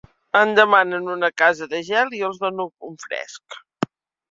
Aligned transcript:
Em 0.37 0.53
demanen 0.59 1.11
una 1.15 1.29
casa 1.43 1.69
de 1.75 1.83
gel 1.91 2.11
i 2.15 2.23
jo 2.23 2.31
els 2.33 2.41
dono 2.47 2.69
un 2.91 2.99
fresc. 3.07 3.63